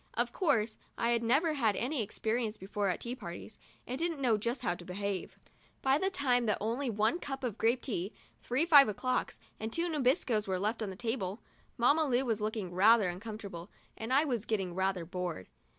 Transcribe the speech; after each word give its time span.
Of 0.15 0.33
course, 0.33 0.79
I 0.97 1.11
had 1.11 1.21
never 1.21 1.53
had 1.53 1.75
any 1.75 2.01
experience 2.01 2.57
before 2.57 2.89
at 2.89 3.01
tea 3.01 3.13
parties, 3.13 3.59
and 3.85 3.99
didn't 3.99 4.19
know 4.19 4.35
just 4.35 4.63
how 4.63 4.73
to 4.73 4.83
behave. 4.83 5.37
By 5.83 5.99
the 5.99 6.09
time 6.09 6.47
that 6.47 6.57
only 6.59 6.89
one 6.89 7.13
little 7.17 7.27
cup 7.27 7.43
of 7.43 7.59
grape 7.59 7.83
tea, 7.83 8.11
three 8.41 8.65
five 8.65 8.87
o'clocks 8.87 9.37
and 9.59 9.71
two 9.71 9.87
Nabiscos 9.87 10.47
were 10.47 10.57
left 10.57 10.81
on 10.81 10.89
the 10.89 10.95
table, 10.95 11.43
Mamma 11.77 12.03
Lu 12.05 12.25
was 12.25 12.41
looking 12.41 12.73
rather 12.73 13.09
uncomfortable 13.09 13.69
and 13.95 14.11
I 14.11 14.25
was 14.25 14.47
getting 14.47 14.73
rather 14.73 15.05
bored. 15.05 15.49